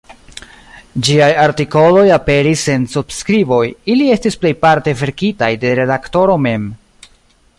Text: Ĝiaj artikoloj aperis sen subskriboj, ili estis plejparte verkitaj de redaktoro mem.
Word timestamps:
Ĝiaj 1.07 1.27
artikoloj 1.41 2.05
aperis 2.15 2.63
sen 2.69 2.87
subskriboj, 2.95 3.61
ili 3.95 4.09
estis 4.15 4.41
plejparte 4.45 4.97
verkitaj 5.05 5.51
de 5.65 5.77
redaktoro 5.81 6.41
mem. 6.47 6.69